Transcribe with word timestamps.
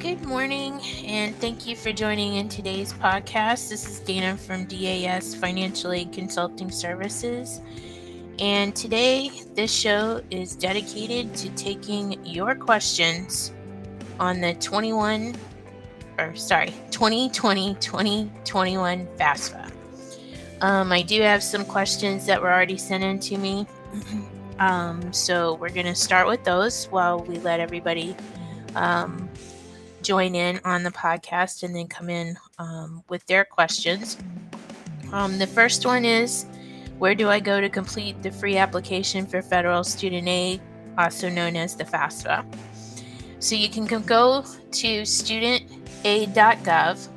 Good 0.00 0.24
morning, 0.24 0.80
and 1.04 1.34
thank 1.36 1.66
you 1.66 1.74
for 1.74 1.92
joining 1.92 2.36
in 2.36 2.48
today's 2.48 2.92
podcast. 2.92 3.68
This 3.68 3.84
is 3.84 3.98
Dana 3.98 4.36
from 4.36 4.64
DAS 4.66 5.34
Financial 5.34 5.90
Aid 5.90 6.12
Consulting 6.12 6.70
Services. 6.70 7.60
And 8.38 8.76
today, 8.76 9.32
this 9.56 9.74
show 9.74 10.22
is 10.30 10.54
dedicated 10.54 11.34
to 11.34 11.48
taking 11.56 12.24
your 12.24 12.54
questions 12.54 13.52
on 14.20 14.40
the 14.40 14.54
21 14.54 15.34
or 16.16 16.36
sorry, 16.36 16.72
2020 16.92 17.74
2021 17.80 19.06
FAFSA. 19.18 19.72
Um, 20.60 20.92
I 20.92 21.02
do 21.02 21.20
have 21.22 21.42
some 21.42 21.64
questions 21.64 22.24
that 22.26 22.40
were 22.40 22.52
already 22.52 22.78
sent 22.78 23.02
in 23.02 23.18
to 23.18 23.36
me. 23.36 23.66
Um, 24.60 25.12
so 25.12 25.54
we're 25.54 25.68
going 25.68 25.86
to 25.86 25.94
start 25.94 26.26
with 26.26 26.42
those 26.42 26.86
while 26.86 27.20
we 27.20 27.38
let 27.38 27.60
everybody 27.60 28.16
um, 28.74 29.28
join 30.02 30.34
in 30.34 30.60
on 30.64 30.82
the 30.82 30.90
podcast 30.90 31.62
and 31.62 31.74
then 31.74 31.86
come 31.86 32.10
in 32.10 32.36
um, 32.58 33.02
with 33.08 33.26
their 33.26 33.44
questions. 33.44 34.18
Um, 35.12 35.38
the 35.38 35.46
first 35.46 35.86
one 35.86 36.04
is 36.04 36.46
Where 36.98 37.14
do 37.14 37.28
I 37.28 37.40
go 37.40 37.60
to 37.60 37.68
complete 37.68 38.22
the 38.22 38.30
free 38.30 38.56
application 38.56 39.26
for 39.26 39.42
federal 39.42 39.84
student 39.84 40.28
aid, 40.28 40.60
also 40.96 41.28
known 41.28 41.56
as 41.56 41.76
the 41.76 41.84
FAFSA? 41.84 42.44
So 43.40 43.54
you 43.54 43.68
can 43.68 43.86
go 43.86 44.42
to 44.42 45.02
studentaid.gov, 45.02 47.08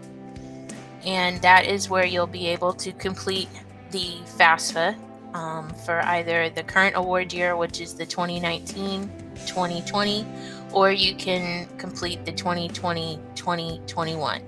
and 1.03 1.41
that 1.41 1.65
is 1.65 1.89
where 1.89 2.05
you'll 2.05 2.27
be 2.27 2.47
able 2.47 2.73
to 2.73 2.91
complete 2.91 3.49
the 3.89 4.17
FAFSA 4.37 4.95
um, 5.33 5.69
for 5.85 6.01
either 6.05 6.49
the 6.49 6.63
current 6.63 6.95
award 6.95 7.33
year, 7.33 7.57
which 7.57 7.81
is 7.81 7.95
the 7.95 8.05
2019 8.05 9.09
2020, 9.47 10.25
or 10.73 10.91
you 10.91 11.15
can 11.15 11.67
complete 11.77 12.25
the 12.25 12.31
2020 12.31 13.19
2021. 13.35 14.41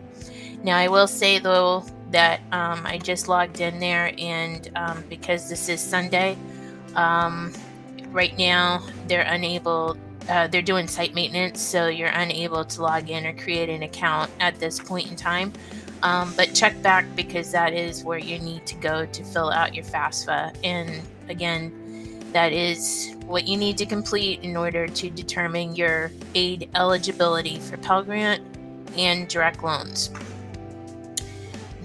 Now, 0.64 0.78
I 0.78 0.88
will 0.88 1.08
say 1.08 1.40
though 1.40 1.86
that 2.12 2.42
um, 2.52 2.86
I 2.86 2.98
just 2.98 3.28
logged 3.28 3.60
in 3.60 3.80
there, 3.80 4.14
and 4.18 4.72
um, 4.76 5.04
because 5.10 5.50
this 5.50 5.68
is 5.68 5.82
Sunday, 5.82 6.38
um, 6.96 7.52
right 8.12 8.38
now 8.38 8.86
they're 9.08 9.28
unable. 9.28 9.98
Uh, 10.30 10.48
they're 10.48 10.62
doing 10.62 10.88
site 10.88 11.14
maintenance, 11.14 11.62
so 11.62 11.88
you're 11.88 12.08
unable 12.08 12.64
to 12.64 12.82
log 12.82 13.10
in 13.10 13.26
or 13.26 13.34
create 13.34 13.68
an 13.68 13.84
account 13.84 14.32
at 14.40 14.58
this 14.58 14.80
point 14.80 15.10
in 15.10 15.18
time. 15.18 15.52
Um, 16.02 16.34
but 16.38 16.54
check 16.54 16.82
back 16.82 17.06
because 17.16 17.52
that 17.52 17.74
is 17.74 18.04
where 18.04 18.20
you 18.20 18.40
need 18.40 18.66
to 18.68 18.76
go 18.76 19.06
to 19.06 19.24
fill 19.24 19.50
out 19.50 19.74
your 19.74 19.84
FAFSA. 19.86 20.56
And 20.64 21.02
again, 21.30 22.22
that 22.34 22.54
is 22.54 23.13
what 23.28 23.48
you 23.48 23.58
need 23.58 23.78
to 23.78 23.86
complete 23.86 24.42
in 24.42 24.56
order 24.56 24.88
to 24.88 25.10
determine 25.10 25.76
your 25.76 26.12
aid 26.36 26.70
eligibility 26.76 27.60
for 27.60 27.78
Pell 27.78 28.04
Grant 28.04 28.42
and 28.98 29.28
direct 29.28 29.64
loans. 29.64 30.10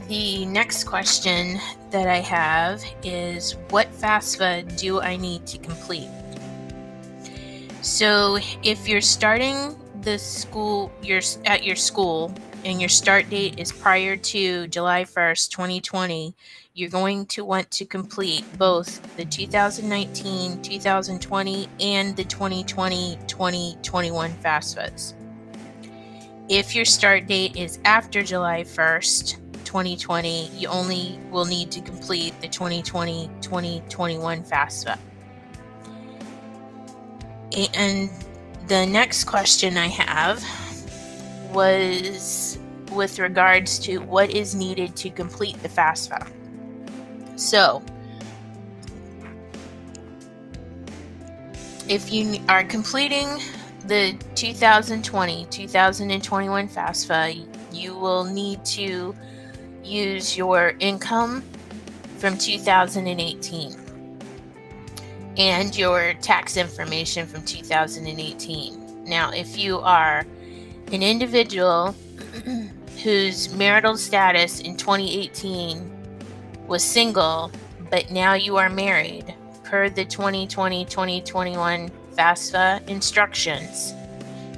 The 0.09 0.47
next 0.47 0.85
question 0.85 1.61
that 1.91 2.09
I 2.09 2.19
have 2.21 2.83
is 3.03 3.57
What 3.71 3.93
FAFSA 3.93 4.79
do 4.79 5.01
I 5.01 5.17
need 5.17 5.47
to 5.47 5.59
complete? 5.59 6.09
So, 7.83 8.39
if 8.63 8.89
you're 8.89 9.01
starting 9.01 9.79
the 10.03 10.19
school, 10.19 10.91
you're 11.03 11.23
at 11.45 11.65
your 11.65 11.77
school, 11.77 12.33
and 12.65 12.81
your 12.81 12.89
start 12.89 13.31
date 13.31 13.59
is 13.59 13.73
prior 13.73 14.17
to 14.17 14.67
July 14.69 15.05
1st, 15.05 15.51
2020, 15.51 16.35
you're 16.75 16.91
going 16.91 17.27
to 17.27 17.45
want 17.45 17.71
to 17.73 17.85
complete 17.85 18.45
both 18.59 19.17
the 19.17 19.25
2019 19.25 20.63
2020 20.63 21.69
and 21.81 22.17
the 22.17 22.25
2020 22.25 23.19
2021 23.27 24.33
FAFSAs. 24.35 25.15
If 26.49 26.75
your 26.75 26.85
start 26.85 27.27
date 27.27 27.57
is 27.57 27.79
after 27.85 28.23
July 28.23 28.63
1st, 28.63 29.37
2020, 29.65 30.49
you 30.49 30.69
only 30.69 31.19
will 31.31 31.45
need 31.45 31.71
to 31.73 31.81
complete 31.81 32.41
the 32.41 32.49
2020 32.49 33.31
2021 33.41 34.43
FAFSA. 34.45 34.99
And 37.75 38.11
the 38.69 38.87
next 38.87 39.25
question 39.25 39.77
I 39.77 39.89
have 39.89 40.68
was 41.53 42.59
with 42.93 43.19
regards 43.19 43.79
to 43.81 43.99
what 43.99 44.31
is 44.31 44.55
needed 44.55 44.97
to 44.97 45.11
complete 45.11 45.61
the 45.63 45.69
FAFSA. 45.69 46.31
So, 47.37 47.83
if 51.89 52.13
you 52.13 52.41
are 52.49 52.65
completing 52.65 53.27
the 53.87 54.17
2020 54.35 55.47
2021 55.47 56.69
FAFSA, 56.69 57.73
you 57.73 57.97
will 57.97 58.25
need 58.25 58.65
to 58.65 59.15
use 59.83 60.37
your 60.37 60.75
income 60.81 61.43
from 62.19 62.37
2018 62.37 63.77
and 65.39 65.77
your 65.77 66.15
tax 66.15 66.57
information 66.57 67.27
from 67.27 67.43
2018. 67.45 69.05
Now, 69.05 69.31
if 69.31 69.57
you 69.57 69.79
are 69.79 70.27
an 70.93 71.03
individual 71.03 71.95
whose 73.03 73.53
marital 73.55 73.97
status 73.97 74.61
in 74.61 74.77
2018 74.77 75.91
was 76.67 76.83
single, 76.83 77.51
but 77.91 78.11
now 78.11 78.35
you 78.35 78.57
are 78.57 78.69
married, 78.69 79.35
per 79.65 79.89
the 79.89 80.05
2020 80.05 80.85
2021 80.87 81.91
FAFSA 82.17 82.87
instructions. 82.89 83.95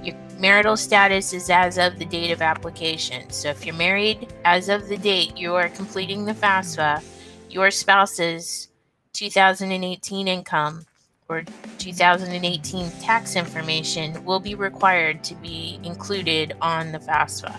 Your 0.03 0.17
marital 0.39 0.77
status 0.77 1.33
is 1.33 1.51
as 1.51 1.79
of 1.79 1.99
the 1.99 2.05
date 2.05 2.31
of 2.31 2.43
application. 2.43 3.29
So 3.31 3.49
if 3.49 3.67
you're 3.67 3.75
married 3.75 4.33
as 4.45 4.69
of 4.69 4.89
the 4.89 4.97
date 4.97 5.37
you 5.37 5.55
are 5.55 5.69
completing 5.69 6.25
the 6.25 6.35
FAFSA, 6.35 7.03
your 7.51 7.71
spouse's 7.71 8.69
2018 9.13 10.29
income 10.29 10.87
or 11.31 11.45
2018 11.79 12.91
tax 13.01 13.37
information 13.37 14.23
will 14.25 14.41
be 14.41 14.57
required 14.57 15.23
to 15.23 15.35
be 15.37 15.79
included 15.85 16.55
on 16.61 16.91
the 16.91 16.99
FAFSA. 16.99 17.57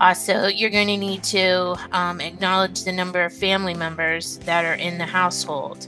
Also, 0.00 0.46
you're 0.46 0.70
going 0.70 0.88
to 0.88 0.96
need 0.96 1.22
to 1.22 1.76
um, 1.92 2.20
acknowledge 2.20 2.82
the 2.82 2.92
number 2.92 3.22
of 3.22 3.32
family 3.32 3.74
members 3.74 4.38
that 4.38 4.64
are 4.64 4.74
in 4.74 4.98
the 4.98 5.04
household. 5.04 5.86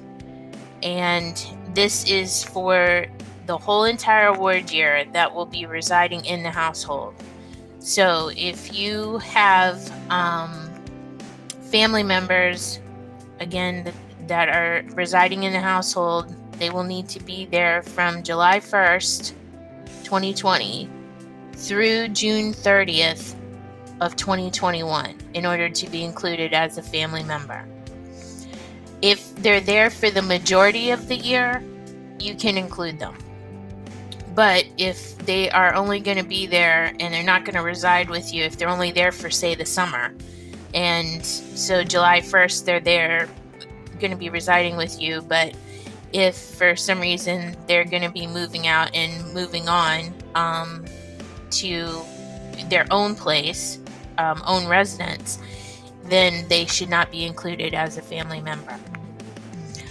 And 0.83 1.45
this 1.75 2.09
is 2.09 2.45
for 2.45 3.07
the 3.47 3.57
whole 3.57 3.85
entire 3.85 4.29
award 4.29 4.71
year 4.71 5.05
that 5.13 5.35
will 5.35 5.47
be 5.47 5.67
residing 5.67 6.25
in 6.25 6.43
the 6.43 6.51
household. 6.51 7.15
So 7.79 8.31
if 8.37 8.75
you 8.75 9.19
have 9.19 9.91
um, 10.11 10.71
family 11.71 12.03
members, 12.03 12.81
again, 13.41 13.85
that, 13.85 13.95
that 14.27 14.49
are 14.49 14.85
residing 14.95 15.45
in 15.45 15.53
the 15.53 15.61
household, 15.61 16.35
they 16.59 16.71
will 16.71 16.85
need 16.85 17.09
to 17.11 17.23
be 17.23 17.47
there 17.47 17.83
from 17.83 18.23
July 18.23 18.61
1st, 18.61 19.33
2020 20.05 20.89
through 21.53 22.09
June 22.09 22.53
30th, 22.53 23.35
of 24.01 24.17
2021 24.17 25.17
in 25.35 25.47
order 25.47 25.69
to 25.69 25.89
be 25.89 26.05
included 26.05 26.53
as 26.53 26.79
a 26.79 26.83
family 26.83 27.23
member. 27.23 27.67
If 29.03 29.35
they're 29.37 29.61
there 29.61 29.91
for 29.91 30.11
the 30.11 30.23
majority 30.23 30.91
of 30.91 31.09
the 31.09 31.17
year, 31.17 31.63
you 32.19 32.35
can 32.35 32.57
include 32.57 32.99
them. 32.99 33.17
But 34.35 34.67
if 34.77 35.17
they 35.19 35.51
are 35.51 35.75
only 35.75 36.01
going 36.01 36.19
to 36.19 36.25
be 36.25 36.47
there 36.47 36.95
and 37.01 37.15
they're 37.15 37.23
not 37.23 37.45
going 37.45 37.55
to 37.55 37.63
reside 37.63 38.11
with 38.11 38.35
you, 38.35 38.45
if 38.45 38.59
they're 38.59 38.69
only 38.69 38.91
there 38.91 39.13
for, 39.13 39.31
say, 39.31 39.55
the 39.55 39.65
summer, 39.65 40.15
and 40.75 41.25
so 41.25 41.83
July 41.83 42.21
1st 42.21 42.65
they're 42.65 42.81
there, 42.81 43.29
going 43.97 44.11
to 44.11 44.17
be 44.17 44.31
residing 44.31 44.77
with 44.77 45.01
you, 45.01 45.23
but 45.23 45.55
if 46.13 46.37
for 46.37 46.77
some 46.77 47.01
reason 47.01 47.57
they're 47.67 47.85
going 47.85 48.03
to 48.03 48.11
be 48.11 48.27
moving 48.27 48.67
out 48.67 48.95
and 48.95 49.35
moving 49.35 49.69
on 49.69 50.15
um, 50.35 50.85
to 51.51 52.01
their 52.69 52.87
own 52.91 53.15
place, 53.15 53.79
um, 54.19 54.43
own 54.47 54.67
residence, 54.67 55.39
then 56.05 56.47
they 56.49 56.65
should 56.67 56.89
not 56.89 57.11
be 57.11 57.25
included 57.25 57.75
as 57.75 57.99
a 57.99 58.03
family 58.03 58.41
member. 58.41 58.79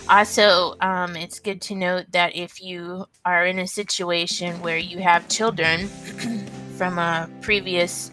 Also, 0.07 0.75
um, 0.81 1.15
it's 1.15 1.39
good 1.39 1.61
to 1.63 1.75
note 1.75 2.05
that 2.11 2.35
if 2.35 2.61
you 2.61 3.07
are 3.25 3.45
in 3.45 3.59
a 3.59 3.67
situation 3.67 4.61
where 4.61 4.77
you 4.77 4.99
have 4.99 5.27
children 5.27 5.87
from 6.77 6.99
a 6.99 7.29
previous 7.41 8.11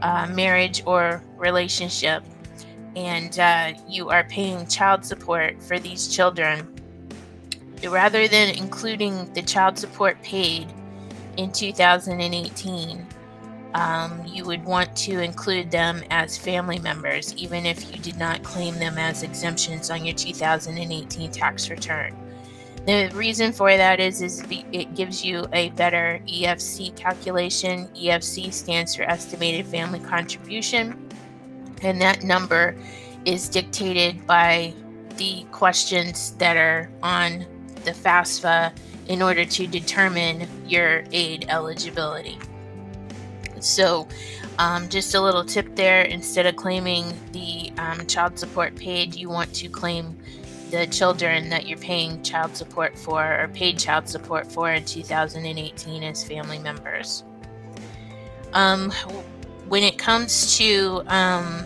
uh, 0.00 0.26
marriage 0.32 0.82
or 0.86 1.22
relationship 1.36 2.22
and 2.96 3.38
uh, 3.38 3.72
you 3.88 4.10
are 4.10 4.24
paying 4.24 4.66
child 4.66 5.04
support 5.04 5.62
for 5.62 5.78
these 5.78 6.08
children, 6.08 6.68
rather 7.88 8.28
than 8.28 8.54
including 8.54 9.32
the 9.34 9.42
child 9.42 9.78
support 9.78 10.20
paid 10.22 10.72
in 11.36 11.52
2018, 11.52 13.06
um, 13.74 14.22
you 14.26 14.44
would 14.44 14.64
want 14.64 14.94
to 14.96 15.20
include 15.20 15.70
them 15.70 16.02
as 16.10 16.38
family 16.38 16.78
members, 16.78 17.34
even 17.34 17.66
if 17.66 17.90
you 17.90 18.00
did 18.00 18.16
not 18.16 18.42
claim 18.42 18.74
them 18.78 18.98
as 18.98 19.22
exemptions 19.22 19.90
on 19.90 20.04
your 20.04 20.14
2018 20.14 21.30
tax 21.32 21.68
return. 21.68 22.16
The 22.86 23.10
reason 23.14 23.52
for 23.52 23.76
that 23.76 23.98
is, 23.98 24.20
is 24.20 24.44
it 24.50 24.94
gives 24.94 25.24
you 25.24 25.46
a 25.52 25.70
better 25.70 26.20
EFC 26.26 26.94
calculation. 26.94 27.88
EFC 27.96 28.52
stands 28.52 28.94
for 28.94 29.02
Estimated 29.04 29.66
Family 29.66 30.00
Contribution, 30.00 31.08
and 31.84 32.00
that 32.00 32.22
number 32.22 32.76
is 33.24 33.48
dictated 33.48 34.26
by 34.26 34.74
the 35.16 35.44
questions 35.52 36.32
that 36.32 36.56
are 36.56 36.90
on 37.02 37.46
the 37.84 37.92
FAFSA 37.92 38.72
in 39.08 39.22
order 39.22 39.44
to 39.44 39.66
determine 39.66 40.48
your 40.66 41.04
aid 41.12 41.46
eligibility. 41.48 42.38
So, 43.60 44.08
um, 44.58 44.88
just 44.88 45.14
a 45.14 45.20
little 45.20 45.44
tip 45.44 45.74
there 45.74 46.02
instead 46.02 46.46
of 46.46 46.56
claiming 46.56 47.12
the 47.32 47.72
um, 47.78 48.06
child 48.06 48.38
support 48.38 48.76
paid, 48.76 49.14
you 49.14 49.28
want 49.28 49.52
to 49.54 49.68
claim 49.68 50.16
the 50.70 50.86
children 50.86 51.48
that 51.50 51.66
you're 51.66 51.78
paying 51.78 52.22
child 52.22 52.56
support 52.56 52.98
for 52.98 53.40
or 53.40 53.48
paid 53.48 53.78
child 53.78 54.08
support 54.08 54.50
for 54.50 54.72
in 54.72 54.84
2018 54.84 56.02
as 56.02 56.24
family 56.24 56.58
members. 56.58 57.24
Um, 58.52 58.90
when 59.68 59.82
it 59.82 59.98
comes 59.98 60.56
to 60.58 61.02
um, 61.06 61.64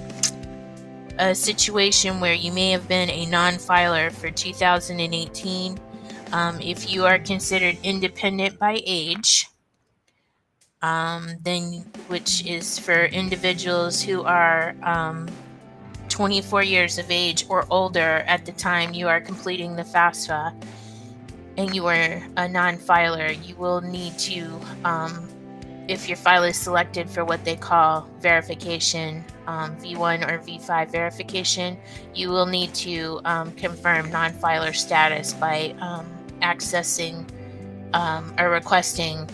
a 1.19 1.35
situation 1.35 2.21
where 2.21 2.35
you 2.35 2.53
may 2.53 2.71
have 2.71 2.89
been 2.89 3.11
a 3.11 3.27
non 3.27 3.59
filer 3.59 4.11
for 4.11 4.31
2018, 4.31 5.79
um, 6.33 6.61
if 6.61 6.93
you 6.93 7.05
are 7.05 7.19
considered 7.19 7.77
independent 7.83 8.59
by 8.59 8.81
age, 8.87 9.49
um, 10.83 11.29
then 11.43 11.85
which 12.07 12.47
is 12.47 12.79
for 12.79 13.07
individuals 13.07 14.03
who 14.03 14.23
are 14.23 14.75
um, 14.83 15.29
24 16.09 16.63
years 16.63 16.99
of 16.99 17.11
age 17.11 17.45
or 17.49 17.67
older 17.71 18.25
at 18.27 18.45
the 18.47 18.53
time 18.53 18.95
you 18.95 19.09
are 19.09 19.21
completing 19.21 19.77
the 19.77 19.83
FAFSA, 19.83 20.55
and 21.57 21.75
you 21.75 21.87
are 21.87 22.23
a 22.37 22.49
non-filer, 22.49 23.33
you 23.33 23.57
will 23.57 23.81
need 23.81 24.17
to, 24.19 24.61
um, 24.85 25.29
if 25.89 26.07
your 26.07 26.17
file 26.19 26.45
is 26.45 26.57
selected 26.57 27.09
for 27.09 27.25
what 27.25 27.43
they 27.45 27.57
call 27.57 28.07
verification, 28.21 29.25
um, 29.47 29.75
V1 29.77 30.31
or 30.31 30.39
V5 30.39 30.91
verification, 30.91 31.79
you 32.15 32.29
will 32.29 32.45
need 32.45 32.75
to 32.75 33.21
um, 33.25 33.53
confirm 33.53 34.11
non-filer 34.11 34.75
status 34.75 35.33
by 35.33 35.75
um, 35.81 36.07
accessing 36.43 37.27
um, 37.95 38.35
or 38.39 38.51
requesting 38.51 39.29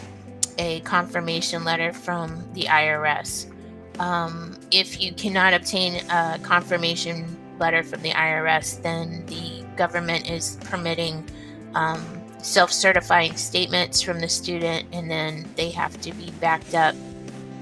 a 0.59 0.79
confirmation 0.81 1.65
letter 1.65 1.93
from 1.93 2.49
the 2.55 2.63
IRS. 2.63 3.51
Um, 3.99 4.57
if 4.71 5.03
you 5.03 5.13
cannot 5.13 5.55
obtain 5.55 6.05
a 6.09 6.39
confirmation 6.43 7.37
letter 7.59 7.83
from 7.83 8.03
the 8.03 8.11
IRS, 8.11 8.81
then 8.81 9.27
the 9.27 9.65
government 9.77 10.31
is 10.31 10.57
permitting 10.63 11.29
um, 11.75 12.24
self 12.45 12.71
certifying 12.71 13.35
statements 13.37 14.03
from 14.03 14.21
the 14.21 14.29
student, 14.29 14.87
and 14.93 15.11
then 15.11 15.49
they 15.57 15.71
have 15.71 15.99
to 16.03 16.13
be 16.13 16.31
backed 16.41 16.75
up 16.75 16.95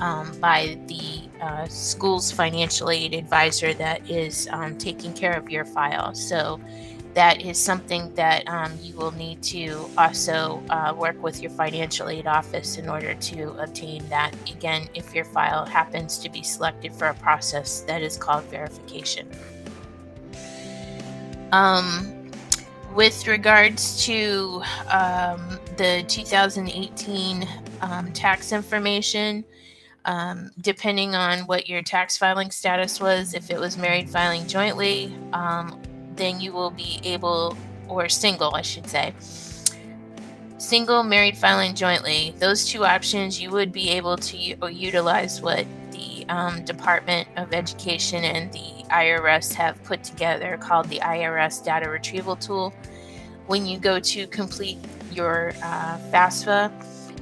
um, 0.00 0.37
by 0.40 0.76
the 0.87 1.20
uh, 1.40 1.67
school's 1.69 2.32
financial 2.32 2.90
aid 2.90 3.14
advisor 3.14 3.73
that 3.75 4.08
is 4.11 4.49
um, 4.50 4.76
taking 4.76 5.12
care 5.12 5.32
of 5.32 5.49
your 5.49 5.64
file. 5.64 6.12
So 6.14 6.61
that 7.14 7.43
is 7.43 7.58
something 7.58 8.12
that 8.14 8.49
um, 8.49 8.76
you 8.82 8.96
will 8.96 9.12
need 9.12 9.40
to 9.43 9.88
also 9.96 10.62
uh, 10.70 10.94
work 10.96 11.23
with 11.23 11.40
your 11.40 11.50
financial 11.50 12.08
aid 12.08 12.26
office 12.26 12.76
in 12.76 12.88
order 12.88 13.14
to 13.14 13.52
obtain 13.62 14.08
that. 14.08 14.35
Again, 14.50 14.88
if 14.94 15.14
your 15.14 15.26
file 15.26 15.64
happens 15.64 16.19
to 16.19 16.28
be 16.28 16.43
selected 16.43 16.93
for 16.93 17.08
a 17.08 17.14
process 17.14 17.82
that 17.82 18.02
is 18.02 18.17
called 18.17 18.44
verification. 18.44 19.28
Um, 21.52 22.12
with 22.94 23.26
regards 23.26 24.04
to 24.04 24.62
um, 24.90 25.58
the 25.76 26.04
2018 26.08 27.48
um, 27.80 28.12
tax 28.12 28.52
information, 28.52 29.44
um, 30.04 30.50
depending 30.60 31.14
on 31.14 31.40
what 31.40 31.68
your 31.68 31.82
tax 31.82 32.18
filing 32.18 32.50
status 32.50 33.00
was, 33.00 33.34
if 33.34 33.50
it 33.50 33.58
was 33.58 33.78
married 33.78 34.10
filing 34.10 34.46
jointly, 34.46 35.14
um, 35.32 35.80
then 36.16 36.40
you 36.40 36.52
will 36.52 36.70
be 36.70 37.00
able, 37.04 37.56
or 37.88 38.08
single, 38.08 38.54
I 38.54 38.62
should 38.62 38.88
say, 38.88 39.14
single, 40.58 41.02
married, 41.02 41.36
filing 41.36 41.74
jointly, 41.74 42.34
those 42.38 42.66
two 42.66 42.84
options, 42.84 43.40
you 43.40 43.50
would 43.50 43.72
be 43.72 43.90
able 43.90 44.16
to 44.16 44.36
u- 44.36 44.68
utilize 44.68 45.40
what 45.40 45.66
um, 46.28 46.64
Department 46.64 47.28
of 47.36 47.52
Education 47.52 48.24
and 48.24 48.52
the 48.52 48.84
IRS 48.90 49.52
have 49.54 49.82
put 49.84 50.04
together 50.04 50.58
called 50.60 50.88
the 50.88 50.98
IRS 51.00 51.64
Data 51.64 51.88
Retrieval 51.88 52.36
Tool. 52.36 52.72
When 53.46 53.66
you 53.66 53.78
go 53.78 53.98
to 54.00 54.26
complete 54.28 54.78
your 55.10 55.52
uh, 55.62 55.98
FAFSA, 56.10 56.70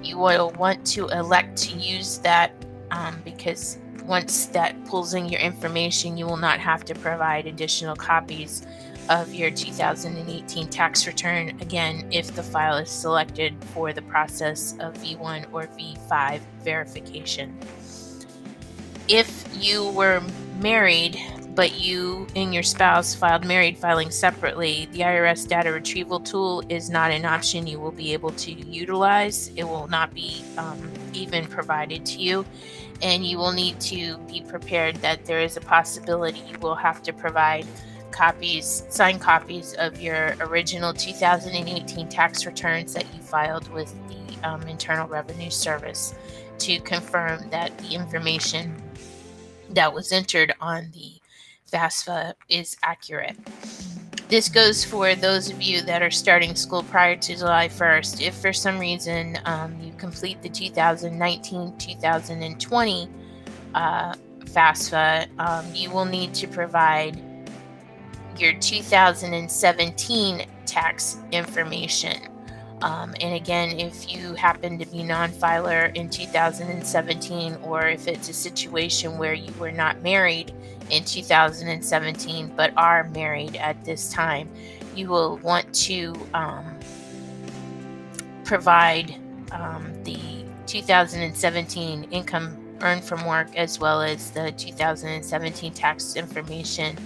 you 0.04 0.18
will 0.18 0.50
want 0.52 0.86
to 0.88 1.08
elect 1.08 1.56
to 1.58 1.76
use 1.76 2.18
that 2.18 2.52
um, 2.90 3.20
because 3.24 3.78
once 4.04 4.46
that 4.46 4.84
pulls 4.86 5.14
in 5.14 5.28
your 5.28 5.40
information, 5.40 6.16
you 6.16 6.26
will 6.26 6.36
not 6.36 6.58
have 6.58 6.84
to 6.86 6.94
provide 6.94 7.46
additional 7.46 7.94
copies 7.94 8.66
of 9.10 9.34
your 9.34 9.50
2018 9.50 10.68
tax 10.68 11.06
return, 11.06 11.48
again, 11.60 12.06
if 12.12 12.34
the 12.34 12.42
file 12.42 12.76
is 12.76 12.88
selected 12.88 13.54
for 13.72 13.92
the 13.92 14.02
process 14.02 14.74
of 14.78 14.94
V1 14.94 15.46
or 15.52 15.66
V5 15.66 16.40
verification. 16.62 17.58
If 19.12 19.44
you 19.60 19.90
were 19.90 20.22
married, 20.60 21.18
but 21.56 21.80
you 21.80 22.28
and 22.36 22.54
your 22.54 22.62
spouse 22.62 23.12
filed 23.12 23.44
married 23.44 23.76
filing 23.76 24.12
separately, 24.12 24.86
the 24.92 25.00
IRS 25.00 25.48
data 25.48 25.72
retrieval 25.72 26.20
tool 26.20 26.62
is 26.68 26.88
not 26.88 27.10
an 27.10 27.24
option 27.24 27.66
you 27.66 27.80
will 27.80 27.90
be 27.90 28.12
able 28.12 28.30
to 28.30 28.52
utilize. 28.52 29.50
It 29.56 29.64
will 29.64 29.88
not 29.88 30.14
be 30.14 30.44
um, 30.56 30.88
even 31.12 31.44
provided 31.46 32.06
to 32.06 32.18
you 32.20 32.44
and 33.02 33.26
you 33.26 33.36
will 33.36 33.50
need 33.50 33.80
to 33.80 34.16
be 34.28 34.42
prepared 34.42 34.94
that 34.98 35.24
there 35.24 35.40
is 35.40 35.56
a 35.56 35.60
possibility 35.60 36.38
you 36.48 36.60
will 36.60 36.76
have 36.76 37.02
to 37.02 37.12
provide 37.12 37.66
copies, 38.12 38.84
signed 38.90 39.20
copies 39.20 39.72
of 39.74 40.00
your 40.00 40.36
original 40.38 40.92
2018 40.92 42.08
tax 42.08 42.46
returns 42.46 42.94
that 42.94 43.12
you 43.12 43.20
filed 43.20 43.68
with 43.72 43.92
the 44.08 44.48
um, 44.48 44.62
Internal 44.68 45.08
Revenue 45.08 45.50
Service 45.50 46.14
to 46.58 46.78
confirm 46.80 47.50
that 47.50 47.76
the 47.78 47.94
information 47.94 48.80
that 49.74 49.92
was 49.92 50.12
entered 50.12 50.52
on 50.60 50.90
the 50.92 51.20
FAFSA 51.72 52.34
is 52.48 52.76
accurate. 52.82 53.36
This 54.28 54.48
goes 54.48 54.84
for 54.84 55.14
those 55.14 55.50
of 55.50 55.60
you 55.60 55.82
that 55.82 56.02
are 56.02 56.10
starting 56.10 56.54
school 56.54 56.84
prior 56.84 57.16
to 57.16 57.36
July 57.36 57.68
1st. 57.68 58.20
If 58.24 58.34
for 58.36 58.52
some 58.52 58.78
reason 58.78 59.38
um, 59.44 59.76
you 59.80 59.92
complete 59.94 60.40
the 60.42 60.48
2019 60.48 61.76
2020 61.76 63.08
uh, 63.74 64.14
FAFSA, 64.38 65.38
um, 65.40 65.66
you 65.74 65.90
will 65.90 66.04
need 66.04 66.32
to 66.34 66.46
provide 66.46 67.20
your 68.36 68.52
2017 68.54 70.46
tax 70.64 71.18
information. 71.32 72.28
Um, 72.82 73.14
and 73.20 73.34
again, 73.34 73.78
if 73.78 74.12
you 74.12 74.34
happen 74.34 74.78
to 74.78 74.86
be 74.86 75.02
non 75.02 75.30
filer 75.30 75.86
in 75.94 76.08
2017, 76.08 77.56
or 77.62 77.88
if 77.88 78.08
it's 78.08 78.28
a 78.28 78.32
situation 78.32 79.18
where 79.18 79.34
you 79.34 79.52
were 79.58 79.72
not 79.72 80.02
married 80.02 80.54
in 80.90 81.04
2017 81.04 82.52
but 82.56 82.72
are 82.76 83.04
married 83.10 83.56
at 83.56 83.84
this 83.84 84.12
time, 84.12 84.48
you 84.94 85.08
will 85.08 85.36
want 85.38 85.72
to 85.74 86.14
um, 86.34 86.78
provide 88.44 89.14
um, 89.52 89.92
the 90.04 90.18
2017 90.66 92.04
income 92.04 92.56
earned 92.80 93.04
from 93.04 93.24
work 93.26 93.54
as 93.56 93.78
well 93.78 94.00
as 94.00 94.30
the 94.30 94.52
2017 94.52 95.72
tax 95.74 96.16
information 96.16 96.96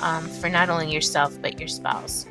um, 0.00 0.28
for 0.28 0.48
not 0.48 0.68
only 0.68 0.92
yourself 0.92 1.40
but 1.40 1.58
your 1.58 1.68
spouse. 1.68 2.26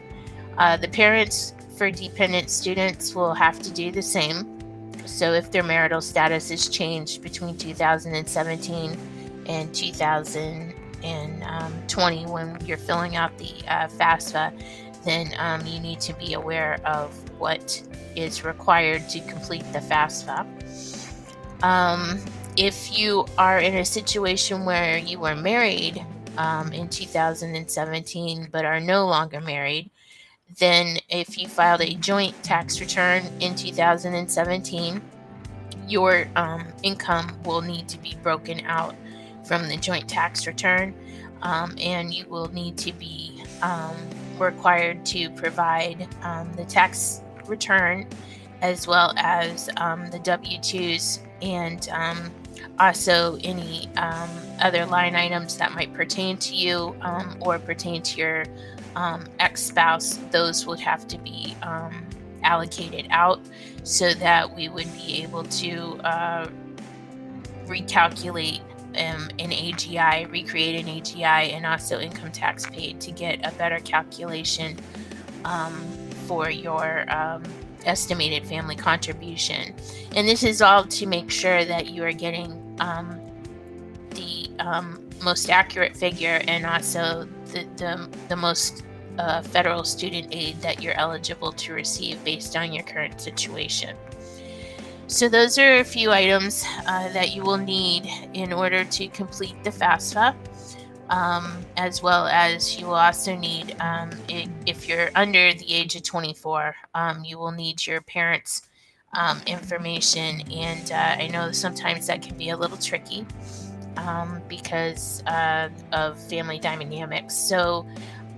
Uh, 0.58 0.78
the 0.78 0.88
parents 0.88 1.54
for 1.76 1.92
dependent 1.92 2.50
students 2.50 3.14
will 3.16 3.34
have 3.34 3.62
to 3.62 3.72
do 3.72 3.92
the 3.92 4.02
same. 4.02 4.60
So 5.06 5.34
if 5.34 5.52
their 5.52 5.64
marital 5.64 6.00
status 6.02 6.52
is 6.52 6.70
changed 6.70 7.22
between 7.22 7.58
2017 7.58 8.98
and 9.48 9.74
2020 9.74 12.26
when 12.26 12.58
you're 12.66 12.78
filling 12.78 13.16
out 13.16 13.36
the 13.38 13.52
uh, 13.68 13.88
FAFSA, 13.88 14.52
then 15.04 15.34
um, 15.38 15.66
you 15.66 15.80
need 15.80 16.00
to 16.02 16.14
be 16.14 16.34
aware 16.34 16.80
of 16.86 17.12
what 17.40 17.82
is 18.16 18.46
required 18.46 19.10
to 19.10 19.20
complete 19.22 19.64
the 19.74 19.80
FAFSA. 19.80 20.46
Um, 21.64 22.22
if 22.56 22.96
you 22.98 23.26
are 23.38 23.60
in 23.60 23.76
a 23.76 23.86
situation 23.86 24.66
where 24.66 24.98
you 24.98 25.20
were 25.20 25.36
married 25.36 26.06
um, 26.38 26.72
in 26.72 26.88
2017 26.88 28.48
but 28.52 28.66
are 28.66 28.80
no 28.80 29.06
longer 29.06 29.42
married, 29.42 29.92
then 30.60 30.98
if 31.10 31.38
you 31.38 31.48
filed 31.48 31.82
a 31.82 31.96
joint 31.96 32.42
tax 32.44 32.80
return 32.80 33.24
in 33.40 33.56
2017, 33.56 35.02
your 35.88 36.28
um, 36.36 36.66
income 36.84 37.38
will 37.44 37.62
need 37.62 37.88
to 37.90 37.98
be 37.98 38.16
broken 38.22 38.66
out 38.66 38.96
from 39.46 39.68
the 39.68 39.78
joint 39.78 40.08
tax 40.08 40.48
return, 40.48 40.94
um, 41.42 41.76
and 41.80 42.14
you 42.14 42.26
will 42.28 42.48
need 42.54 42.78
to 42.78 42.94
be 42.94 43.44
um, 43.62 43.96
required 44.40 45.06
to 45.06 45.30
provide 45.32 46.08
um, 46.22 46.52
the 46.54 46.66
tax 46.66 47.22
return 47.48 48.08
as 48.62 48.88
well 48.88 49.14
as 49.18 49.70
um, 49.78 50.10
the 50.10 50.20
W 50.20 50.58
2s 50.60 51.20
and 51.42 51.90
um, 51.90 52.32
also 52.80 53.38
any 53.44 53.90
other 54.64 54.86
line 54.86 55.16
items 55.16 55.58
that 55.58 55.74
might 55.74 55.94
pertain 55.94 56.38
to 56.38 56.56
you 56.56 56.96
um, 57.02 57.38
or 57.42 57.60
pertain 57.60 58.02
to 58.02 58.18
your 58.18 58.46
um, 58.96 59.26
ex 59.40 59.62
spouse. 59.62 60.18
Those 60.32 60.66
would 60.66 60.80
have 60.80 61.08
to 61.10 61.18
be 61.20 61.56
allocated 62.44 63.08
out 63.10 63.40
so 63.84 64.14
that 64.14 64.56
we 64.56 64.70
would 64.70 64.92
be 64.94 65.24
able 65.24 65.44
to 65.44 65.98
uh, 66.04 66.48
recalculate 67.66 68.62
um, 68.96 69.30
an 69.40 69.50
AGI, 69.50 70.32
recreate 70.32 70.86
an 70.86 70.92
AGI, 71.00 71.54
and 71.54 71.66
also 71.66 72.00
income 72.00 72.32
tax 72.32 72.66
paid 72.68 73.00
to 73.02 73.12
get 73.12 73.40
a 73.46 73.52
better 73.56 73.80
calculation 73.80 74.78
um, 75.46 75.74
for 76.28 76.50
your 76.50 77.06
um, 77.12 77.44
estimated 77.86 78.48
family 78.48 78.76
contribution. 78.76 79.74
And 80.16 80.28
this 80.28 80.44
is 80.44 80.62
all 80.62 80.86
to 80.86 81.06
make 81.06 81.32
sure 81.32 81.66
that 81.66 81.88
you 81.88 82.04
are 82.04 82.14
getting 82.14 82.78
um, 82.80 83.20
um, 84.64 85.04
most 85.22 85.50
accurate 85.50 85.96
figure 85.96 86.42
and 86.48 86.66
also 86.66 87.28
the, 87.48 87.66
the, 87.78 88.10
the 88.30 88.36
most 88.36 88.84
uh, 89.20 89.42
federal 89.42 89.84
student 89.84 90.28
aid 90.32 90.60
that 90.62 90.82
you're 90.82 90.96
eligible 90.96 91.52
to 91.52 91.74
receive 91.74 92.24
based 92.24 92.56
on 92.56 92.74
your 92.74 92.84
current 92.84 93.22
situation. 93.22 93.96
So, 95.08 95.30
those 95.30 95.60
are 95.60 95.76
a 95.76 95.84
few 95.84 96.12
items 96.12 96.64
uh, 96.88 97.10
that 97.10 97.36
you 97.36 97.44
will 97.44 97.58
need 97.58 98.10
in 98.34 98.52
order 98.54 98.84
to 98.86 99.08
complete 99.10 99.62
the 99.64 99.70
FAFSA, 99.70 100.34
um, 101.10 101.64
as 101.78 102.02
well 102.02 102.26
as 102.26 102.80
you 102.80 102.88
will 102.88 102.96
also 102.96 103.36
need, 103.36 103.76
um, 103.80 104.10
if 104.66 104.88
you're 104.88 105.10
under 105.14 105.54
the 105.54 105.72
age 105.72 105.96
of 105.96 106.04
24, 106.04 106.74
um, 106.96 107.24
you 107.24 107.38
will 107.38 107.52
need 107.52 107.86
your 107.86 108.02
parents' 108.02 108.64
um, 109.16 109.42
information. 109.46 110.42
And 110.52 110.92
uh, 110.92 110.96
I 110.96 111.28
know 111.28 111.52
sometimes 111.52 112.08
that 112.08 112.22
can 112.22 112.36
be 112.38 112.50
a 112.50 112.58
little 112.58 112.78
tricky 112.78 113.28
um, 113.98 114.42
because 114.48 115.24
uh, 115.26 115.70
of 115.92 116.20
family 116.20 116.60
dynamics. 116.60 117.34
So, 117.36 117.86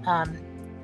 um, 0.06 0.38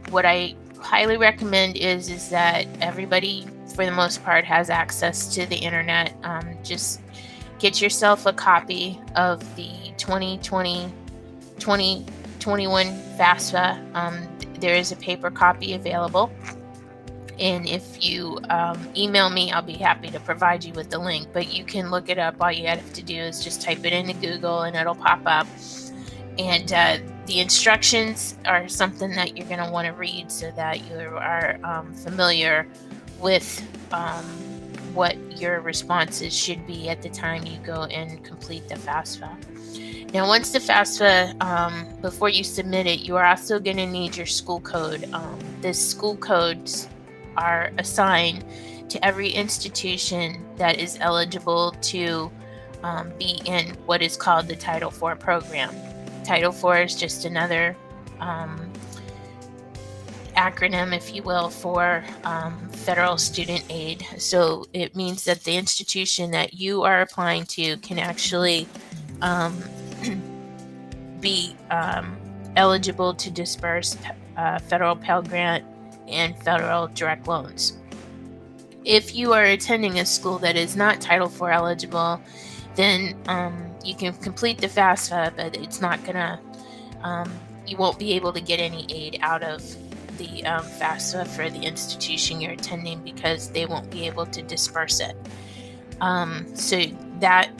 what 0.09 0.25
I 0.25 0.55
highly 0.79 1.17
recommend 1.17 1.77
is 1.77 2.09
is 2.09 2.29
that 2.29 2.65
everybody 2.81 3.45
for 3.75 3.85
the 3.85 3.91
most 3.91 4.23
part 4.23 4.43
has 4.45 4.69
access 4.69 5.33
to 5.35 5.45
the 5.45 5.55
internet 5.55 6.13
um, 6.23 6.57
just 6.63 6.99
get 7.59 7.79
yourself 7.79 8.25
a 8.25 8.33
copy 8.33 8.99
of 9.15 9.39
the 9.55 9.71
2020 9.97 10.91
2021 11.59 12.87
FAFSA. 13.17 13.95
Um, 13.95 14.27
there 14.59 14.75
is 14.75 14.91
a 14.91 14.95
paper 14.95 15.29
copy 15.29 15.73
available. 15.73 16.31
And 17.41 17.67
if 17.67 18.05
you 18.05 18.37
um, 18.51 18.87
email 18.95 19.31
me, 19.31 19.51
I'll 19.51 19.63
be 19.63 19.73
happy 19.73 20.11
to 20.11 20.19
provide 20.19 20.63
you 20.63 20.73
with 20.73 20.91
the 20.91 20.99
link. 20.99 21.27
But 21.33 21.51
you 21.51 21.65
can 21.65 21.89
look 21.89 22.07
it 22.07 22.19
up. 22.19 22.35
All 22.39 22.51
you 22.51 22.67
have 22.67 22.93
to 22.93 23.01
do 23.01 23.15
is 23.15 23.43
just 23.43 23.63
type 23.63 23.83
it 23.83 23.93
into 23.93 24.13
Google 24.13 24.61
and 24.61 24.75
it'll 24.75 24.93
pop 24.93 25.21
up. 25.25 25.47
And 26.37 26.71
uh, 26.71 26.99
the 27.25 27.39
instructions 27.39 28.37
are 28.45 28.67
something 28.67 29.09
that 29.15 29.35
you're 29.35 29.47
going 29.47 29.63
to 29.63 29.71
want 29.71 29.87
to 29.87 29.93
read 29.93 30.31
so 30.31 30.51
that 30.51 30.87
you 30.87 30.95
are 30.95 31.59
um, 31.63 31.93
familiar 31.95 32.67
with 33.19 33.67
um, 33.91 34.23
what 34.93 35.17
your 35.35 35.61
responses 35.61 36.37
should 36.37 36.65
be 36.67 36.89
at 36.89 37.01
the 37.01 37.09
time 37.09 37.45
you 37.45 37.57
go 37.65 37.85
and 37.85 38.23
complete 38.23 38.67
the 38.69 38.75
FAFSA. 38.75 40.13
Now, 40.13 40.27
once 40.27 40.51
the 40.51 40.59
FAFSA, 40.59 41.41
um, 41.41 41.87
before 42.01 42.29
you 42.29 42.43
submit 42.43 42.85
it, 42.85 42.99
you 42.99 43.15
are 43.15 43.25
also 43.25 43.59
going 43.59 43.77
to 43.77 43.87
need 43.87 44.15
your 44.15 44.25
school 44.25 44.59
code. 44.59 45.09
Um, 45.13 45.39
the 45.61 45.73
school 45.73 46.17
codes 46.17 46.87
are 47.37 47.71
assigned 47.77 48.45
to 48.89 49.03
every 49.05 49.29
institution 49.29 50.45
that 50.57 50.79
is 50.79 50.97
eligible 50.99 51.71
to 51.81 52.31
um, 52.83 53.11
be 53.17 53.41
in 53.45 53.69
what 53.85 54.01
is 54.01 54.17
called 54.17 54.47
the 54.47 54.55
Title 54.55 54.89
IV 54.89 55.19
program. 55.19 55.73
Title 56.23 56.51
IV 56.51 56.85
is 56.85 56.95
just 56.95 57.25
another 57.25 57.75
um, 58.19 58.71
acronym, 60.35 60.95
if 60.95 61.13
you 61.13 61.23
will, 61.23 61.49
for 61.49 62.03
um, 62.23 62.69
federal 62.69 63.17
student 63.17 63.63
aid. 63.69 64.05
So 64.17 64.65
it 64.73 64.95
means 64.95 65.23
that 65.25 65.43
the 65.43 65.55
institution 65.55 66.31
that 66.31 66.53
you 66.55 66.83
are 66.83 67.01
applying 67.01 67.45
to 67.45 67.77
can 67.77 67.99
actually 67.99 68.67
um, 69.21 69.61
be 71.19 71.55
um, 71.69 72.17
eligible 72.55 73.13
to 73.13 73.29
disperse 73.29 73.97
uh, 74.37 74.59
federal 74.59 74.95
Pell 74.95 75.21
Grant 75.21 75.63
and 76.07 76.37
federal 76.43 76.87
direct 76.87 77.27
loans. 77.27 77.77
If 78.83 79.15
you 79.15 79.33
are 79.33 79.43
attending 79.43 79.99
a 79.99 80.05
school 80.05 80.39
that 80.39 80.55
is 80.55 80.75
not 80.75 81.01
Title 81.01 81.27
IV 81.27 81.41
eligible, 81.43 82.21
then 82.75 83.15
um, 83.27 83.71
you 83.83 83.95
can 83.95 84.13
complete 84.13 84.59
the 84.59 84.67
FAFSA, 84.67 85.35
but 85.35 85.55
it's 85.57 85.81
not 85.81 86.03
gonna. 86.03 86.39
Um, 87.03 87.31
you 87.67 87.77
won't 87.77 87.99
be 87.99 88.13
able 88.13 88.33
to 88.33 88.41
get 88.41 88.59
any 88.59 88.85
aid 88.89 89.19
out 89.21 89.43
of 89.43 89.63
the 90.17 90.43
um, 90.45 90.65
FAFSA 90.65 91.27
for 91.27 91.49
the 91.49 91.61
institution 91.61 92.41
you're 92.41 92.51
attending 92.51 92.99
because 93.03 93.49
they 93.49 93.65
won't 93.65 93.89
be 93.89 94.05
able 94.07 94.25
to 94.27 94.41
disperse 94.41 94.99
it. 94.99 95.15
Um, 95.99 96.45
so 96.55 96.81
that 97.19 97.51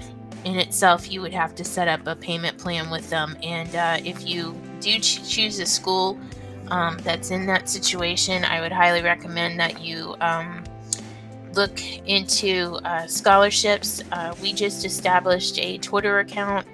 in 0.44 0.58
itself, 0.58 1.12
you 1.12 1.22
would 1.22 1.34
have 1.34 1.56
to 1.56 1.64
set 1.64 1.88
up 1.88 2.06
a 2.08 2.16
payment 2.16 2.58
plan 2.58 2.90
with 2.90 3.10
them. 3.10 3.38
And 3.44 3.76
uh, 3.76 3.98
if 4.04 4.28
you 4.28 4.60
do 4.80 5.00
ch- 5.00 5.28
choose 5.30 5.60
a 5.60 5.66
school 5.66 6.20
um, 6.72 6.98
that's 7.04 7.32
in 7.32 7.46
that 7.48 7.68
situation, 7.68 8.46
I 8.46 8.62
would 8.62 8.72
highly 8.72 9.02
recommend 9.02 9.60
that 9.60 9.82
you 9.82 10.16
um, 10.22 10.64
look 11.54 11.82
into 12.08 12.80
uh, 12.86 13.06
scholarships. 13.08 14.02
Uh, 14.14 14.34
we 14.42 14.54
just 14.54 14.86
established 14.86 15.60
a 15.60 15.78
Twitter 15.80 16.20
account 16.20 16.66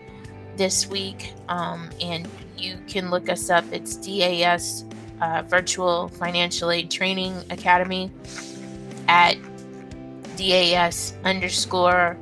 this 0.56 0.88
week, 0.88 1.34
um, 1.50 1.90
and 2.00 2.28
you 2.56 2.78
can 2.88 3.10
look 3.10 3.28
us 3.28 3.50
up. 3.50 3.66
It's 3.72 3.96
DAS 3.96 4.86
uh, 5.20 5.42
Virtual 5.48 6.10
Financial 6.10 6.70
Aid 6.70 6.92
Training 6.92 7.34
Academy 7.50 8.12
at 9.08 9.36
DAS 10.36 11.16
underscore 11.24 12.20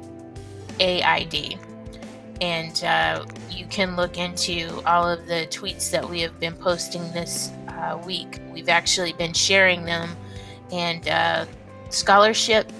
AID. 0.79 1.59
And 2.39 2.83
uh, 2.85 3.25
you 3.49 3.65
can 3.67 3.97
look 3.97 4.17
into 4.17 4.81
all 4.85 5.09
of 5.09 5.25
the 5.27 5.47
tweets 5.49 5.91
that 5.91 6.09
we 6.09 6.21
have 6.21 6.39
been 6.39 6.53
posting 6.53 7.01
this 7.11 7.51
uh, 7.77 7.97
week. 8.05 8.39
We've 8.51 8.69
actually 8.69 9.13
been 9.13 9.33
sharing 9.33 9.85
them, 9.85 10.15
and 10.71 11.07
uh, 11.07 11.45
scholarship 11.89 12.71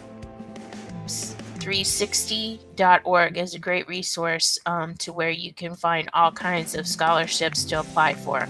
360.org 1.66 3.38
is 3.38 3.56
a 3.56 3.60
great 3.60 3.88
resource 3.88 4.60
um, 4.68 4.94
to 4.96 5.12
where 5.12 5.32
you 5.32 5.52
can 5.52 5.76
find 5.76 6.10
all 6.14 6.32
kinds 6.32 6.76
of 6.76 6.88
scholarships 6.88 7.64
to 7.66 7.80
apply 7.80 8.14
for. 8.14 8.48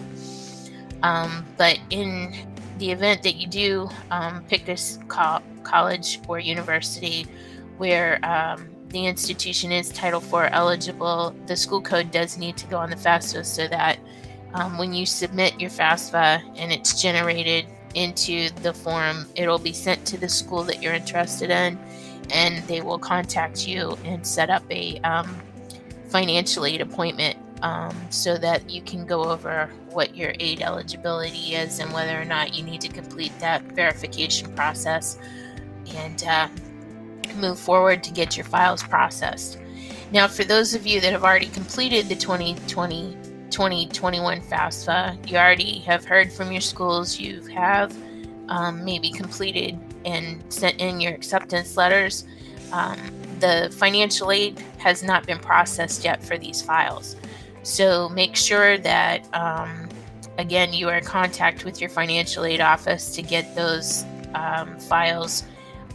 Um, 1.02 1.46
but 1.58 1.80
in 1.92 2.36
the 2.78 2.92
event 2.92 3.24
that 3.24 3.36
you 3.36 3.48
do 3.48 3.90
um, 4.12 4.44
pick 4.50 4.68
a 4.68 4.76
co- 5.08 5.42
college 5.64 6.20
or 6.28 6.40
university 6.40 7.26
where 7.78 8.24
um, 8.26 8.68
the 8.90 9.06
institution 9.06 9.72
is 9.72 9.90
Title 9.90 10.22
IV 10.22 10.50
eligible, 10.52 11.34
the 11.48 11.56
school 11.56 11.82
code 11.82 12.12
does 12.12 12.38
need 12.38 12.58
to 12.58 12.68
go 12.68 12.78
on 12.78 12.90
the 12.90 12.96
FAFSA 12.98 13.46
so 13.46 13.68
that 13.70 13.98
um, 14.56 14.78
when 14.78 14.94
you 14.94 15.06
submit 15.06 15.60
your 15.60 15.70
FAFSA 15.70 16.42
and 16.56 16.72
it's 16.72 17.02
generated 17.02 17.66
into 17.94 18.50
the 18.62 18.74
form, 18.74 19.26
it'll 19.36 19.60
be 19.60 19.74
sent 19.74 20.06
to 20.08 20.18
the 20.18 20.30
school 20.30 20.64
that 20.64 20.82
you're 20.82 20.94
interested 20.94 21.50
in, 21.50 21.78
and 22.32 22.66
they 22.68 22.82
will 22.82 22.98
contact 22.98 23.68
you 23.68 23.98
and 24.06 24.26
set 24.26 24.50
up 24.50 24.64
a 24.72 24.98
um, 25.02 25.38
financial 26.08 26.66
aid 26.66 26.80
appointment 26.80 27.38
um, 27.64 27.96
so 28.10 28.38
that 28.38 28.70
you 28.70 28.82
can 28.82 29.06
go 29.06 29.26
over 29.26 29.70
what 29.90 30.16
your 30.16 30.34
aid 30.40 30.62
eligibility 30.62 31.56
is 31.56 31.80
and 31.80 31.92
whether 31.92 32.20
or 32.20 32.26
not 32.26 32.54
you 32.54 32.64
need 32.64 32.80
to 32.82 32.90
complete 32.90 33.38
that 33.40 33.62
verification 33.74 34.54
process 34.56 35.18
and 35.96 36.24
uh, 36.24 36.48
move 37.36 37.60
forward 37.60 38.04
to 38.04 38.12
get 38.12 38.38
your 38.38 38.46
files 38.46 38.84
processed. 38.84 39.60
Now, 40.12 40.28
for 40.28 40.46
those 40.46 40.74
of 40.74 40.88
you 40.88 41.02
that 41.02 41.12
have 41.12 41.24
already 41.24 41.48
completed 41.48 42.08
the 42.08 42.16
2020 42.16 43.18
2021 43.56 44.42
FAFSA. 44.42 45.32
You 45.32 45.38
already 45.38 45.80
have 45.80 46.04
heard 46.04 46.30
from 46.30 46.52
your 46.52 46.60
schools. 46.60 47.18
You 47.18 47.40
have 47.54 47.96
um, 48.50 48.84
maybe 48.84 49.10
completed 49.10 49.80
and 50.04 50.44
sent 50.52 50.82
in 50.82 51.00
your 51.00 51.14
acceptance 51.14 51.78
letters. 51.78 52.26
Um, 52.74 53.00
the 53.40 53.74
financial 53.78 54.30
aid 54.34 54.60
has 54.78 55.04
not 55.04 55.26
been 55.26 55.40
processed 55.40 56.04
yet 56.04 56.22
for 56.22 56.38
these 56.38 56.62
files. 56.62 57.16
So 57.64 58.10
make 58.10 58.36
sure 58.36 58.78
that, 58.80 59.26
um, 59.34 59.88
again, 60.38 60.74
you 60.74 60.90
are 60.90 60.98
in 60.98 61.06
contact 61.06 61.64
with 61.64 61.80
your 61.80 61.90
financial 61.90 62.44
aid 62.44 62.60
office 62.60 63.16
to 63.16 63.22
get 63.22 63.56
those 63.56 64.04
um, 64.34 64.78
files 64.80 65.46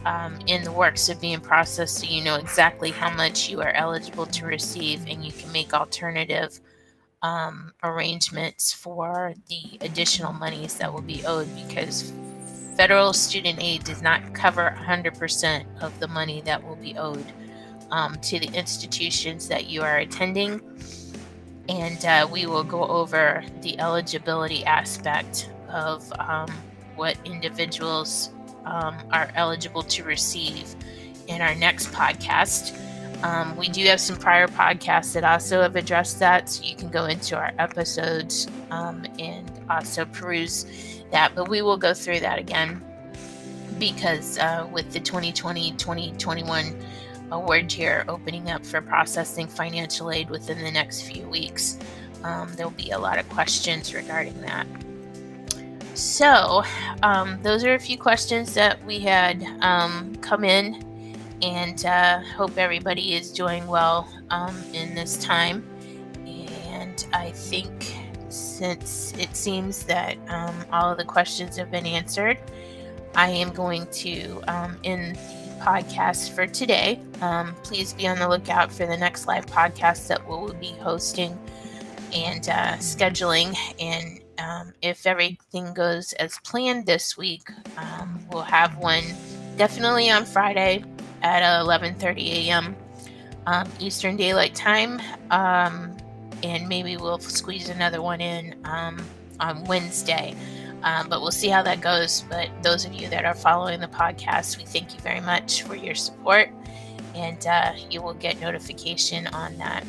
um, 0.05 0.39
in 0.47 0.63
the 0.63 0.71
works 0.71 1.09
of 1.09 1.21
being 1.21 1.39
processed 1.39 1.99
so 1.99 2.07
you 2.07 2.23
know 2.23 2.37
exactly 2.37 2.89
how 2.89 3.13
much 3.13 3.49
you 3.49 3.61
are 3.61 3.73
eligible 3.73 4.25
to 4.25 4.47
receive 4.47 5.05
and 5.07 5.23
you 5.23 5.31
can 5.31 5.51
make 5.51 5.75
alternative 5.75 6.59
um, 7.21 7.73
arrangements 7.83 8.73
for 8.73 9.33
the 9.47 9.77
additional 9.81 10.33
monies 10.33 10.75
that 10.75 10.91
will 10.91 11.01
be 11.01 11.23
owed 11.25 11.47
because 11.67 12.11
federal 12.75 13.13
student 13.13 13.61
aid 13.61 13.83
does 13.83 14.01
not 14.01 14.33
cover 14.33 14.75
100% 14.79 15.65
of 15.81 15.99
the 15.99 16.07
money 16.07 16.41
that 16.41 16.63
will 16.63 16.75
be 16.77 16.97
owed 16.97 17.25
um, 17.91 18.15
to 18.21 18.39
the 18.39 18.47
institutions 18.47 19.47
that 19.47 19.67
you 19.67 19.81
are 19.81 19.99
attending. 19.99 20.61
And 21.69 22.03
uh, 22.05 22.27
we 22.31 22.45
will 22.45 22.63
go 22.63 22.83
over 22.85 23.43
the 23.61 23.79
eligibility 23.79 24.65
aspect 24.65 25.49
of 25.69 26.11
um, 26.19 26.49
what 26.95 27.17
individuals 27.25 28.31
um, 28.65 28.97
are 29.11 29.29
eligible 29.35 29.83
to 29.83 30.03
receive 30.03 30.75
in 31.27 31.41
our 31.41 31.55
next 31.55 31.91
podcast. 31.91 32.77
Um, 33.23 33.55
we 33.55 33.69
do 33.69 33.83
have 33.85 33.99
some 33.99 34.17
prior 34.17 34.47
podcasts 34.47 35.13
that 35.13 35.23
also 35.23 35.61
have 35.61 35.75
addressed 35.75 36.19
that, 36.19 36.49
so 36.49 36.63
you 36.63 36.75
can 36.75 36.89
go 36.89 37.05
into 37.05 37.35
our 37.37 37.53
episodes 37.59 38.47
um, 38.71 39.05
and 39.19 39.51
also 39.69 40.05
peruse 40.05 40.65
that. 41.11 41.33
But 41.35 41.47
we 41.47 41.61
will 41.61 41.77
go 41.77 41.93
through 41.93 42.21
that 42.21 42.39
again 42.39 42.83
because 43.77 44.37
uh, 44.39 44.67
with 44.71 44.91
the 44.91 44.99
2020 44.99 45.71
2021 45.73 46.75
award 47.31 47.71
year 47.73 48.03
opening 48.07 48.49
up 48.49 48.65
for 48.65 48.81
processing 48.81 49.47
financial 49.47 50.11
aid 50.11 50.29
within 50.29 50.59
the 50.59 50.71
next 50.71 51.03
few 51.03 51.27
weeks, 51.27 51.77
um, 52.23 52.51
there'll 52.55 52.71
be 52.71 52.91
a 52.91 52.99
lot 52.99 53.19
of 53.19 53.29
questions 53.29 53.93
regarding 53.93 54.39
that. 54.41 54.65
So, 55.93 56.63
um, 57.03 57.37
those 57.43 57.63
are 57.63 57.73
a 57.73 57.79
few 57.79 57.97
questions 57.97 58.53
that 58.55 58.83
we 58.85 58.99
had 58.99 59.43
um, 59.61 60.15
come 60.17 60.43
in 60.43 60.83
and 61.41 61.85
uh, 61.85 62.19
hope 62.35 62.57
everybody 62.57 63.15
is 63.15 63.31
doing 63.31 63.65
well 63.67 64.07
um, 64.29 64.55
in 64.73 64.95
this 64.95 65.17
time. 65.17 65.65
And 66.25 67.05
I 67.13 67.31
think 67.31 67.95
since 68.29 69.13
it 69.17 69.35
seems 69.35 69.83
that 69.83 70.17
um, 70.29 70.55
all 70.71 70.91
of 70.91 70.97
the 70.97 71.05
questions 71.05 71.57
have 71.57 71.71
been 71.71 71.85
answered, 71.85 72.37
I 73.15 73.29
am 73.29 73.51
going 73.51 73.87
to 73.87 74.41
um, 74.47 74.77
end 74.83 75.15
the 75.15 75.63
podcast 75.63 76.31
for 76.31 76.47
today. 76.47 76.99
Um, 77.21 77.55
please 77.63 77.93
be 77.93 78.07
on 78.07 78.19
the 78.19 78.27
lookout 78.27 78.71
for 78.71 78.85
the 78.85 78.97
next 78.97 79.27
live 79.27 79.45
podcast 79.45 80.07
that 80.07 80.27
we'll 80.27 80.53
be 80.53 80.71
hosting 80.79 81.37
and 82.13 82.47
uh, 82.49 82.75
scheduling. 82.77 83.55
And 83.79 84.21
um, 84.37 84.73
if 84.81 85.05
everything 85.05 85.73
goes 85.73 86.13
as 86.13 86.39
planned 86.43 86.85
this 86.85 87.17
week, 87.17 87.47
um, 87.77 88.19
we'll 88.31 88.41
have 88.41 88.77
one 88.77 89.03
definitely 89.57 90.09
on 90.09 90.25
Friday 90.25 90.83
at 91.21 91.43
11:30 91.43 92.47
a.m. 92.47 92.75
Um, 93.47 93.71
Eastern 93.79 94.17
Daylight 94.17 94.53
Time, 94.53 95.01
um, 95.31 95.95
and 96.43 96.67
maybe 96.67 96.97
we'll 96.97 97.19
squeeze 97.19 97.69
another 97.69 98.01
one 98.01 98.21
in 98.21 98.55
um, 98.65 99.03
on 99.39 99.63
Wednesday. 99.65 100.35
Um, 100.83 101.09
but 101.09 101.21
we'll 101.21 101.31
see 101.31 101.47
how 101.47 101.61
that 101.63 101.81
goes. 101.81 102.23
But 102.29 102.49
those 102.63 102.85
of 102.85 102.93
you 102.93 103.07
that 103.09 103.25
are 103.25 103.35
following 103.35 103.79
the 103.79 103.87
podcast, 103.87 104.57
we 104.57 104.65
thank 104.65 104.93
you 104.93 104.99
very 105.01 105.21
much 105.21 105.63
for 105.63 105.75
your 105.75 105.95
support, 105.95 106.49
and 107.15 107.45
uh, 107.47 107.73
you 107.89 108.01
will 108.01 108.15
get 108.15 108.39
notification 108.39 109.27
on 109.27 109.57
that. 109.57 109.85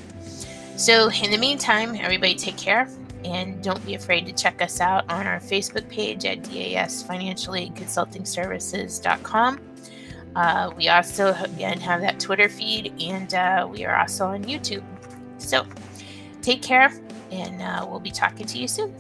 So, 0.77 1.11
in 1.11 1.31
the 1.31 1.39
meantime, 1.39 1.95
everybody 1.95 2.35
take 2.35 2.57
care. 2.57 2.89
And 3.25 3.63
don't 3.63 3.85
be 3.87 3.95
afraid 3.95 4.27
to 4.27 4.33
check 4.33 4.61
us 4.61 4.81
out 4.81 5.09
on 5.09 5.29
our 5.29 5.39
Facebook 5.39 5.89
page 5.89 6.25
at 6.25 6.43
DAS 6.43 7.05
Consulting 7.05 8.25
Services.com 8.25 9.61
uh, 10.35 10.73
we 10.77 10.89
also, 10.89 11.35
again, 11.35 11.81
have 11.81 12.01
that 12.01 12.19
Twitter 12.21 12.49
feed, 12.49 12.93
and 13.01 13.33
uh, 13.35 13.69
we 13.71 13.85
are 13.85 13.97
also 13.97 14.27
on 14.27 14.45
YouTube. 14.45 14.85
So 15.39 15.67
take 16.41 16.63
care, 16.63 16.93
and 17.31 17.61
uh, 17.61 17.87
we'll 17.89 18.01
be 18.01 18.11
talking 18.11 18.47
to 18.47 18.59
you 18.59 18.69
soon. 18.69 18.95